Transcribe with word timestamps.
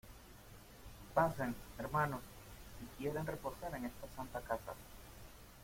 pasen, 1.13 1.53
hermanos, 1.77 2.21
si 2.79 2.87
quieren 3.03 3.27
reposar 3.27 3.75
en 3.75 3.85
esta 3.85 4.07
santa 4.15 4.41
casa. 4.41 4.73